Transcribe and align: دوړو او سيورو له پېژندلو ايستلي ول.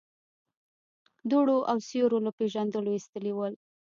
دوړو 1.31 1.57
او 1.71 1.77
سيورو 1.89 2.17
له 2.25 2.31
پېژندلو 2.39 2.89
ايستلي 2.95 3.33
ول. 3.35 3.53